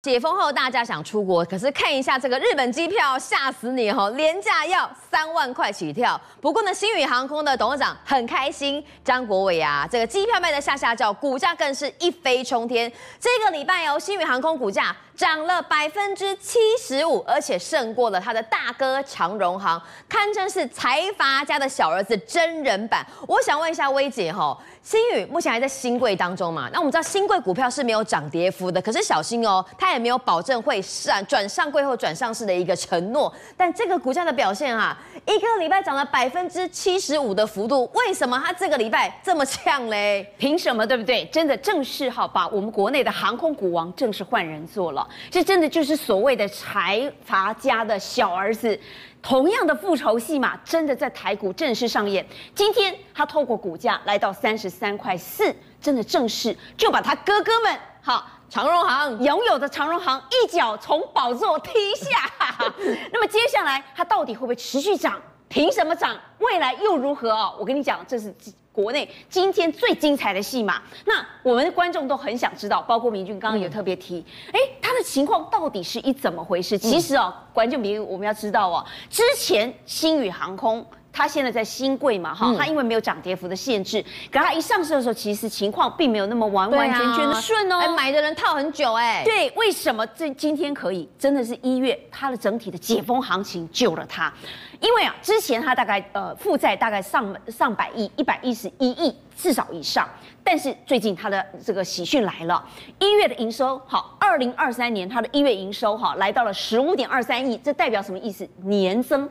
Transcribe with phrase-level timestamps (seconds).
[0.00, 4.08] 解封后，大家想出国，可是看一下这个日本机票，吓死你哦！
[4.10, 6.18] 廉价要三万块起跳。
[6.40, 12.90] 不过呢，星宇航空的董事长很开心，张国伟啊，这个机票卖得下下叫，股价更是一飞冲天。
[13.18, 23.04] 这个礼拜哦，星宇航空股价涨了百分之七十五，而且胜过了他的大哥长荣航，堪称是财阀家的小儿子真人版。
[23.26, 26.70] 我想问一下薇姐哈，星宇目前还在新贵当中嘛？
[26.72, 33.32] 那我们知道新贵股票是没有涨跌幅的，可是小心哦，它他也没有保证会上转上柜后转上市的一个承诺。
[33.56, 40.30] 但这个股价的表现啊，一个礼拜涨了百分之七十五的幅度，为什么它这个礼拜这么呛嘞？
[40.36, 40.86] 凭什么？
[40.86, 41.24] 对不对？
[41.32, 45.08] 真的正式哈，把我们国内的航空股王正式换人做了。
[45.30, 48.78] 这真的就是所谓的财阀家的小儿子，
[49.22, 52.22] 同样的复仇戏码，真的在台股正式上演。
[52.54, 62.30] 今天他透过股价来到三十三块四，真的正式就把他哥哥们好长荣航拥有的长荣航一脚从宝座踢下。
[63.12, 65.20] 那么接下来它到底会不会持续涨？
[65.48, 66.16] 凭什么涨？
[66.38, 67.54] 未来又如何哦？
[67.58, 68.34] 我跟你讲，这是。
[68.70, 76.78] 国内今天最精彩的戏码，那我们的观众都很想知道，包括明俊刚刚也特别提，哎、嗯，他的情况到底是一怎么回事？
[76.78, 80.86] 其实哦，观众朋友我们要知道哦，之前星宇航空
[81.18, 91.08] 它现在在新贵嘛，哈、嗯，它因为没有涨跌幅的限制，可它一上市的时候，其实情况并没有那么完完全全的顺哦，哎，买的人套很久哎，对，为什么这今天可以？
[91.18, 94.32] 真的是一月它的整体的解封行情救了它。
[94.78, 100.08] 因为啊，之前它大概呃负债大概上上百亿，一百一十一亿至少以上。
[100.44, 102.64] 但是最近它的这个喜讯来了，
[103.00, 108.48] 一月的营收好，二零二三年它的一月营收哈来到了十五点二三亿，这代表什么意思？
[108.62, 109.28] 年增，哎，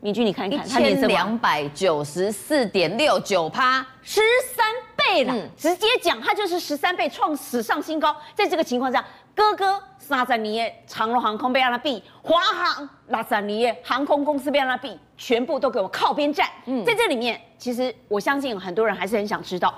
[0.00, 4.20] 明君你看一看，一千两百九十四点六九趴，十
[4.54, 8.16] 三倍了，嗯、直接讲它就是十三倍，创史上新高。
[8.34, 9.82] 在这个情况下，哥哥。
[10.00, 16.48] 三十年的长荣航空被让他比，华航拉十年的航空公司被让他比，全部都给我靠边站。
[16.64, 19.74] 嗯，在这里面，其实我相信很多人还是很想知道，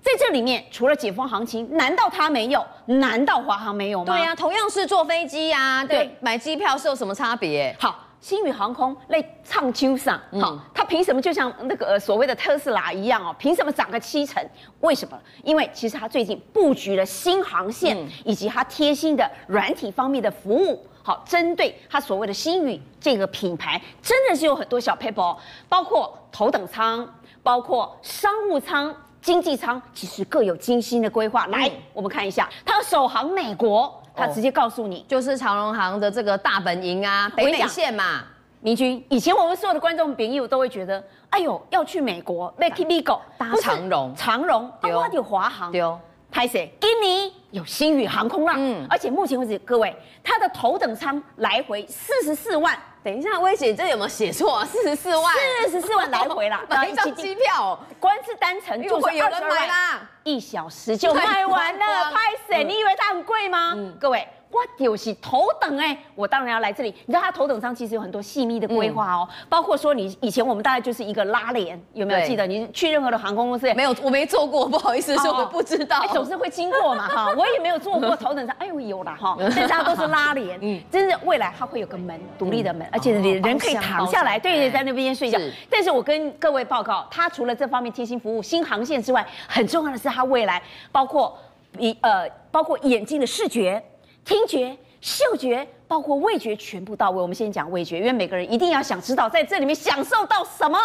[0.00, 2.64] 在这里面除了解封行情，难道他没有？
[2.86, 4.14] 难道华航没有吗？
[4.14, 7.74] 对呀、啊，同样是坐飞机呀、啊，对，对买机票是有什么差别？
[7.80, 7.98] 好。
[8.22, 13.34] 星宇航空类唱秋上，好，它凭什么就像那个所谓的特斯拉一样哦？
[13.36, 14.40] 凭什么涨个七成？
[14.78, 15.18] 为什么？
[15.42, 25.36] 因为其实它最近布局了新航线，以及它贴心的软体方面的服务，好，针对它所谓的新宇这个品牌，真的是有很多小 paper，，
[25.68, 27.12] 包括头等舱，
[27.42, 31.48] 包括商务舱、经济舱，其实各有精心的规划。
[31.48, 34.00] 来，我们看一下，它首航美国。
[34.14, 38.24] 他直接告诉你，就是长荣行的这个大本营啊，北美线嘛。
[38.60, 45.98] 明君，以前我们所有的观众朋友都会觉得，哎呦，要去美国，make it legal，搭长荣，长荣，啊，有华航，丢，
[46.32, 46.74] 拍谁？
[46.80, 49.94] 今年有星宇航空啦，嗯，而且目前为止，各位，
[50.24, 52.76] 它的头等舱来回四十四万。
[53.04, 54.64] 等一下，威姐，这有没有写错？
[54.64, 55.34] 四十四万，
[55.64, 62.64] 四十四万 来回啦，买一张机票，哦光是单程就会有人买啦，一小时就卖完了，拍谁？
[62.64, 63.74] 你以为它很贵吗？
[63.76, 64.26] 嗯，各位。
[64.52, 66.94] 我就是头等哎，我当然要来这里。
[67.06, 72.46] 你知道它头等舱其实有很多细密的规划哦，嗯、包括说你以前我们大概就是一个拉帘，有没有记得？
[72.46, 73.96] 你去任何的航空公司没有？
[74.02, 76.00] 我没坐过，不好意思说我不知道。
[76.00, 85.38] 哦、总是会经过嘛哈，我也没有坐过头等舱，哎呦有啦哈，但是它都是拉帘，嗯，真的未来它会有个门，独立的门，而且人可以躺下来，对，在那边睡觉。
[85.70, 91.38] 但是我跟各位报告，它除了这方面贴心服务、新航线之外，很重要的是它未来包括
[91.78, 93.82] 一呃，包括眼睛的视觉。
[94.24, 97.20] 听觉、嗅觉，包括味觉，全部到位。
[97.20, 100.78] 我们先讲味觉，因为每个人一定要想知道在这里面享受到什么。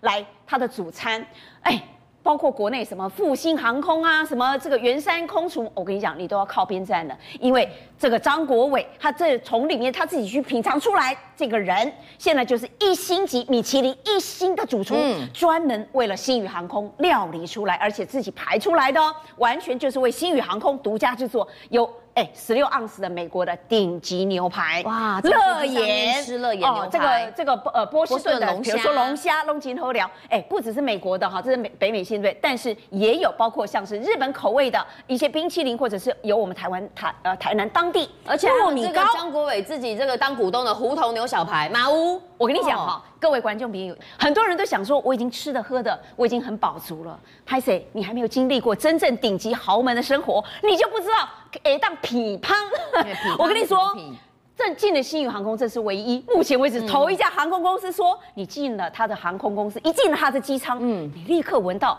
[0.00, 1.26] 来，他的主餐，
[1.62, 1.82] 哎。
[2.20, 7.66] 包括国内什么复兴航空啊，什么这个圆山空厨，我跟你讲，你都要靠边站了，因为
[7.98, 32.20] 这个张国伟他这从里面他自己去品尝出来，这个人现在就是一星级米其林一星的主厨，嗯、专门为了星宇航空料理出来，而且自己排出来的哦，完全就是为星宇航空独家制作，有哎十六盎司的美国的顶级牛排，哇，乐言吃乐言牛排，哦、这个这个呃波士顿的，比如说龙虾龙井头寮，哎，不只是美国的哈，这是美北美线。
[32.20, 42.20] 对，但是也有包括像是日本口味的一些冰淇淋，或者是有我们台湾台呃台南当地，而且还有这个张国伟自己这个当股东的胡同牛小排马屋。
[42.38, 51.28] 我跟你讲哈，哦、各位观众朋友，很多人都想说我已经吃的喝的我已经很饱足了，拍谁你还没有经历过真正顶级豪门的生活，你就不知道
[51.64, 52.56] 哎当匹胖。
[53.38, 53.94] 我跟你说。
[54.56, 61.96] 这进了新宇航空，这是唯一目前为止头一家航空公司说，你进了他的航空公司，一进了他的机舱，嗯，你立刻闻到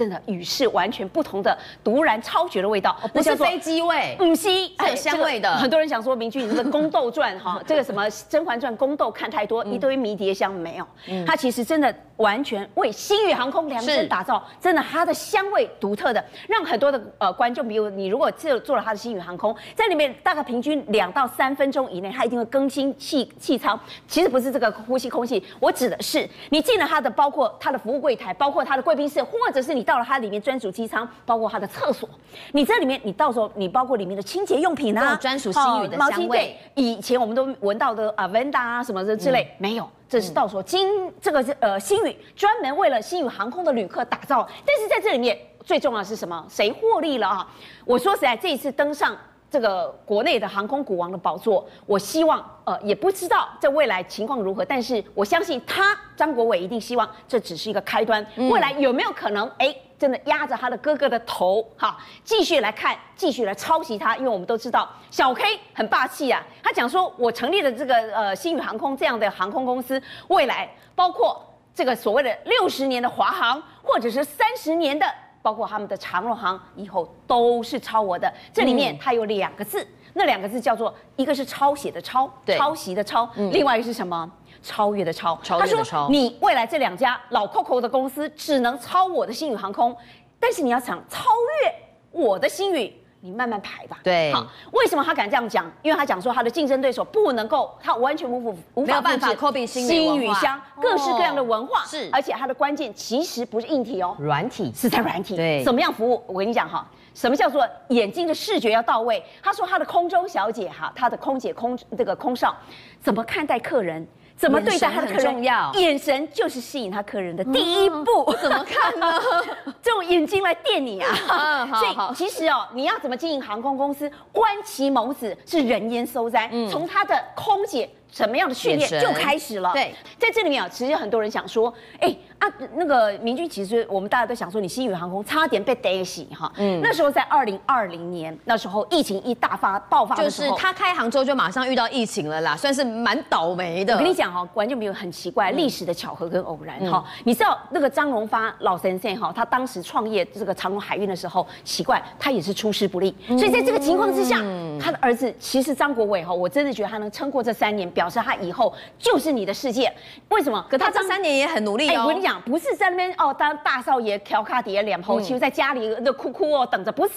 [0.00, 1.54] 真的与世完全不同的
[1.84, 4.48] 独然超绝的味道，不是飞机味，嗯，是
[4.88, 5.54] 有香味的。
[5.58, 10.86] 很多人想说，明君你这个宫斗传哈， 这个什么《甄嬛传》宫斗看太多，一堆迷迭香没有？
[11.26, 23.78] 它其实真的完全为星宇航空量身打造，真的它的香味独特的，让很多的呃观众，比如你如果坐坐了它的星宇航空，在里面大概平均两到三分钟以内，它一定会更新气气舱。
[24.08, 29.86] 其实不是这个呼吸空气，我指的是你进了它的，包括它的服务柜台，包括它的贵宾室，或者是你。
[29.90, 32.08] 到了它里面专属机舱，包括它的厕所，
[32.52, 36.56] 你这里面你到时候你包括里面的清洁用品啊，专属星宇的香味。
[36.76, 44.48] 以前我们都闻到的啊，Avenda 啊什么的之类，没有，这是到时候今这个是呃星宇专门为了星宇航空的旅客打造。
[44.64, 46.46] 但是在这里面最重要的是什么？
[46.48, 47.48] 谁获利了啊？
[47.84, 49.16] 我说实在，这一次登上。
[49.50, 65.42] 这个国内的航空股王的宝座，我希望呃也不知道在未来情况如何，但是我相信他张国伟一定希望这只是一个开端，未来有没有可能哎真的压着他的哥哥的头哈，继续来看，继续来抄袭他，因为我们都知道小 K
[65.74, 71.44] 很霸气啊，他讲说我成立的这个呃星宇航空这样的航空公司，未来包括
[71.74, 75.04] 这个所谓的六十年的华航，或者是三十年的。
[75.42, 84.30] 包括他们的长荣行以后都是抄我的，这里面它有两个字，嗯、那两个字叫做一个是抄写的抄，对抄袭的抄，嗯、另外一个是什么？
[84.62, 85.38] 超越的超。
[85.42, 85.82] 超越的超。
[85.82, 89.96] 他说你未来这两家老 Coco 的公司只能抄我的星宇航空，
[90.38, 91.30] 但是你要想超
[91.62, 91.74] 越
[92.10, 92.94] 我的星宇。
[93.20, 93.98] 你慢慢排吧。
[94.02, 95.70] 对，好，为什么他敢这样讲？
[95.82, 101.84] 因为他讲说他的竞争对手不能够，他完全无法无法办法 copy 星宇香各式各样的文化。
[101.84, 105.36] 是，而且它的关键其实不是硬体哦，软体是在软体。
[105.36, 106.22] 对，怎么样服务？
[106.26, 109.22] 我跟你讲哈，什么叫做眼睛的视觉要到位？
[109.42, 112.56] 他说他的空中小姐哈，他的空姐空这个空少
[113.00, 114.06] 怎么看待客人？
[114.40, 115.44] 怎么对待他的客人？
[115.74, 118.34] 眼神就是吸引他客人的第一步。
[118.40, 119.20] 怎么看呢？
[119.82, 120.98] 这种眼睛来电你
[121.28, 121.68] 啊！
[121.78, 124.10] 所以其实哦，你要怎么经营航空公司？
[124.32, 126.50] 观其眸子是人烟收灾。
[126.70, 129.72] 从他的空姐什么样的训练就开始了。
[129.72, 132.14] 对，在这里面啊，其实很多人想说，哎。
[132.40, 136.50] 啊，那个明君，其实我们大家都想说，你新宇航空差点被逮起哈。
[136.56, 143.92] 嗯，那时候在二零二零年，那时候疫情一大发爆发的时候，就是他开航之后就马上遇到疫情了啦，算是蛮倒霉的。
[143.92, 147.04] 我跟你讲哈，完全没有很奇怪，历史的巧合跟偶然哈。
[147.24, 154.36] 你知道那个张荣发老先生哈，他当时创业这个长荣海运的时候，奇怪他也是出师不利，所以在这个情况之下，
[154.82, 159.92] 他的儿子其实张国伟哈，我真的觉得他能撑过这三年，表示他以后就是你的世界。
[160.30, 160.64] 为什么？
[160.70, 162.04] 可他这三年也很努力哦。
[162.04, 162.40] 我跟你讲。
[162.42, 166.90] 不是在那边哦，当大少爷调卡底下脸红，其实在家里那哭哭哦，等着。
[166.90, 167.14] 不是，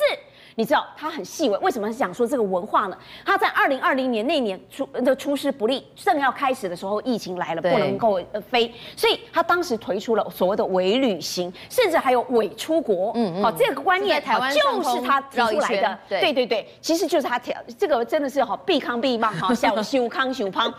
[0.55, 1.57] 你知道他很细微。
[1.59, 2.97] 为什么想说这个文化呢？
[3.25, 8.19] 他在二零二零年那年出的出师不利，正要开始的时候，疫情来了，不能够
[8.49, 13.11] 飞，所以他当时推出了所谓的伪旅行，甚至还有伪出国。
[13.15, 13.43] 嗯嗯。
[13.43, 15.99] 好，这个观念就是他提出来的。
[16.09, 20.73] 对对对，其实就是他调这个真的是好必康必棒哈，像修 康修康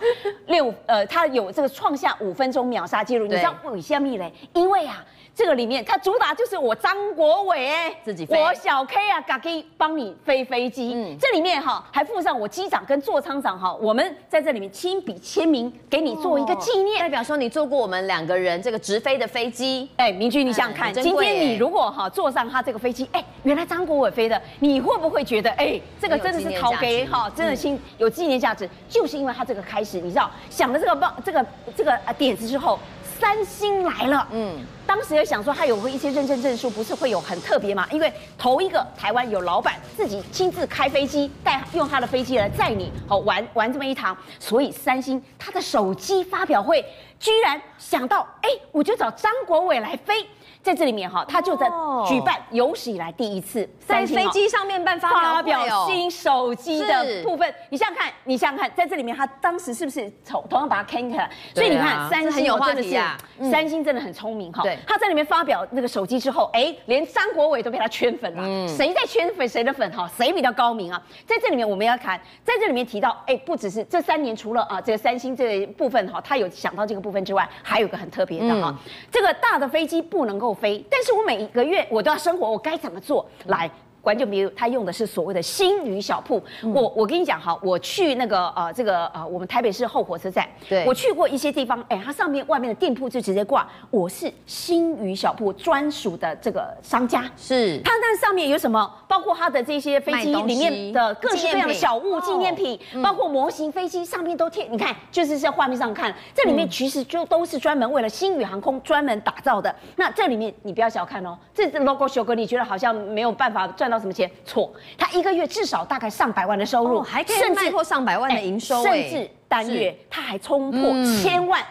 [0.46, 3.26] 六呃，他有这个创下五分钟秒杀记录。
[3.26, 4.32] 你知道为什么嘞？
[4.52, 5.04] 因为啊，
[5.34, 10.92] 这个里面它主打就是我张国伟哎，自己飞，我小 K 啊，可以帮你飞飞机。
[10.94, 19.88] 嗯，这里面哈还附上我机长跟座舱长哈，我们在这里面亲笔签名，给你做一个纪念，代表说你坐过我们两个人这个直飞的飞机。
[19.96, 28.68] 哎，明君，你想想看，今天你如果哈坐上他这个飞机，哎，原来张国伟飞的，你会不会觉得哎，这个真的是陶给哈，真的心有纪念价值？
[28.88, 31.44] 就是因为他这个开始，你知道想了这个棒，这个
[31.76, 32.78] 这个啊点子之后。
[33.18, 37.86] 三星来了，嗯，当时也想说他有一些认证证书，不是会有很特别吗？
[37.90, 46.84] 因为头一个台湾有老板自己亲自开飞机，带用他的飞机来载你，好玩玩这么一趟，所以三星他的手机发表会
[47.18, 50.26] 居然想到，哎，我就找张国伟来飞。
[50.64, 51.70] 在这里面哈，他就在
[52.08, 57.54] 举办有史以来第一次在飞机上面办发表新手机的部分。
[57.68, 61.30] 你想想看，你想想看，在这里面他当时是不是同同样把它看起来？
[61.54, 64.62] 所以你看，三星真的是三星真的很聪明哈。
[64.62, 68.42] 对，他在里面发表那个手机之后，哎，连张国伟都被他圈粉了。
[68.42, 70.10] 嗯，谁在圈粉谁的粉哈？
[70.16, 71.02] 谁比较高明啊？
[71.26, 78.74] 在这里面我们要看，在这里面提到，哎，不只是这三年除了啊这个三星这个部分哈，他有想到这个部分之外，还有个很特别的哈，
[79.12, 80.53] 这个大的飞机不能够。
[80.54, 83.26] 飞，但是我每一个月我都要生活，我该怎么做？
[83.46, 83.70] 来，
[84.04, 86.40] 关键比如他用的是所谓的星宇小铺。
[86.62, 97.80] 我我跟你讲哈，我去那个呃这个呃我们台北市后火车站，对，我去过一些地方，哎，它上面外面的店铺就直接挂我是星宇小铺专属的这个商家，是。
[97.82, 98.92] 它那上面有什么？
[99.08, 109.74] 包括它的这些飞机里面的各式各样的小物纪念品，包括模型飞机上面都贴，你看就是在画面上看，这里面其实就都是专门为了星宇航空专门打造的。
[109.96, 114.30] 那这里面你不要小看哦，这 logo 修哥你觉得好像没有办法赚到什么钱？
[114.44, 121.62] 错，他一个月至少大概上百万的收入，还可以卖破上百万的营收，甚至单月他还冲破千万。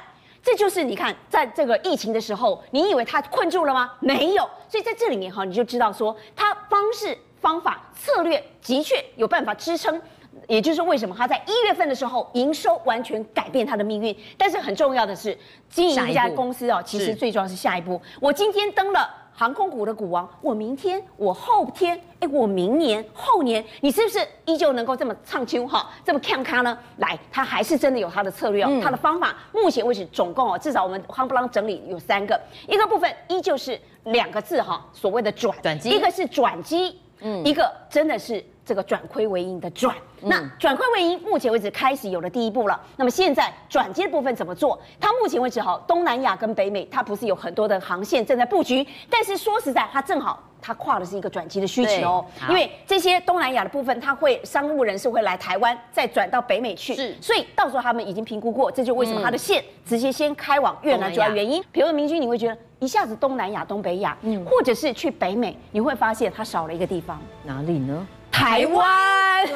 [0.42, 3.92] 这就是你看，在这个疫情的时候，你以为他困住了吗？
[4.00, 4.50] 没有。
[4.68, 10.02] 所以在这里面哈，你就知道说，他方式、方法、策略的确有办法支撑。
[10.50, 14.14] 也就是为什么他在一月份的时候营收完全改变他的命运。
[14.38, 15.38] 但是很重要的是，
[15.70, 18.02] 经营一家公司哦，其实最重要是下一步。
[18.20, 26.78] 我今天登了航空股的股王，我明天、我后天，哎，我明年、后年，你是不是依旧能够这么唱秋哈，这么看咖呢？
[26.98, 29.36] 来，他还是真的有他的策略哦，他的方法。
[29.52, 38.44] 目前为止，总共哦，至少我们夯不啷整理有三个，一个部分依旧是两个字哈，所谓的转转机，一个是转机，嗯，一个真的是。
[38.66, 42.82] 这个转亏为盈的转，那转亏为盈，目前为止开始有了第一步了。
[42.96, 44.80] 那么现在转接的部分怎么做？
[45.02, 61.62] 它目前为止好，东南亚跟北美，它不是有很多的航线正在布局，但是说实在，它正好它跨的是一个转机的需求，因为这些东南亚的部分，它会商务人士会来台湾，再转到北美去，是，所以到时候他们已经评估过，这就为什么它的线直接先开往越南主要原因。
[61.74, 68.08] 比如说明君，你会觉得一下子东南亚、东北亚，嗯，或者是去北美，你会发现它少了一个地方，哪里呢？
[68.34, 69.56] 台湾，对，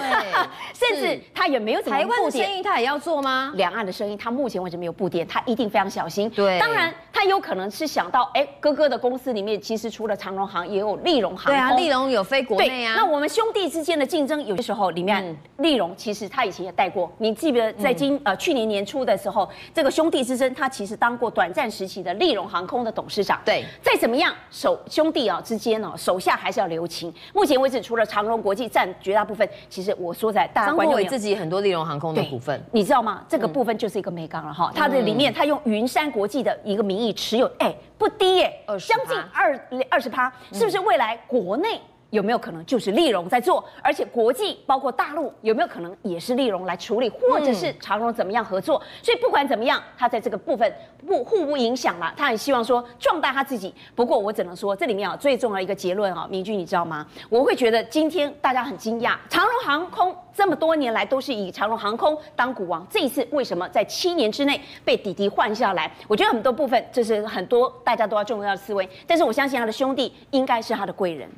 [0.71, 1.81] 甚至他也没有。
[1.81, 3.51] 台湾的生意他也要做吗？
[3.55, 6.29] 两岸的生意他目前为止没有布点，他一定非常小心。
[6.29, 11.53] 对，当然他有可能是想到，哎，哥哥的公司里面其实除了长荣航，也有利荣航空。
[11.53, 12.93] 对啊，利荣有飞国内啊。
[12.95, 17.11] 那我们兄弟之间的竞争，有些时候里面利荣其实他以前也带过。
[17.17, 23.41] 你记不记得在今呃去年年初的时候，这个兄弟之争，他其实当过短暂时期的利荣航空的董事长。
[23.43, 27.11] 对，再怎么样，手兄弟啊之间哦，手下还是要留情。
[27.33, 33.23] 目前为止，除了长荣国际占绝大部分，其实我说在大张国伟自己很多利荣航空的股份，你知道吗？
[33.27, 39.59] 这个部分就是一个美钢了哈，它的里面它用云山国际的一个名义持有，哎，不低耶，将近二
[39.89, 41.79] 二十趴，是不是未来国内？
[42.09, 43.63] 有没有可能就是利荣在做？
[43.81, 48.81] 而且国际包括大陆有没有可能也是利荣来处理，或者是长荣怎么样合作？
[49.03, 50.73] 所以不管怎么样，他在这个部分
[51.05, 52.13] 不互不影响了。
[52.15, 53.73] 他很希望说壮大他自己。
[53.93, 57.05] 不过我只能说这里面啊最重要一个结论啊，明君你知道吗？
[57.29, 65.91] 我会觉得今天大家很惊讶，长荣航空这么多年来都是以长荣航空当股王，这一次为什么在七年之内被弟弟换下来？
[66.07, 68.87] 我觉得很多部分这是很多大家都要重要的思维。
[69.05, 71.29] 但是我相信他的兄弟应该是他的贵人。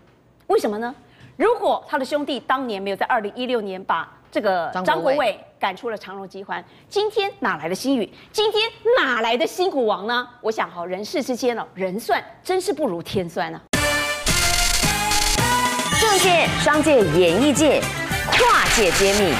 [0.49, 0.93] 为什么呢？
[1.37, 8.11] 如果他的兄弟当年没有在二零一六年把这个张国伟赶出了长荣集团，今天哪来的新宇？
[8.33, 8.63] 今天
[8.97, 10.27] 哪来的新股王呢？
[10.41, 13.61] 我想哈，人世之间哦，人算真是不如天算啊！
[16.01, 17.79] 政界、商界、演艺界，
[18.31, 19.35] 跨界揭秘，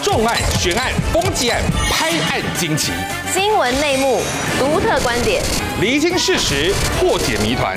[0.00, 1.60] 重案、悬案、攻击案、
[1.90, 2.92] 拍案惊奇，
[3.32, 4.20] 新闻内幕、
[4.60, 5.42] 独特观点，
[5.80, 7.76] 厘清事实，破解谜团。